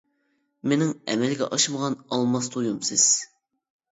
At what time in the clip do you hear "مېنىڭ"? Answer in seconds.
0.71-0.93